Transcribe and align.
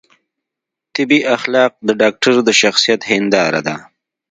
طبي 0.95 1.19
اخلاق 1.35 1.71
د 1.87 1.89
ډاکتر 2.01 2.33
د 2.47 2.49
شخصیت 2.61 3.01
هنداره 3.11 3.61
ده. 3.67 3.75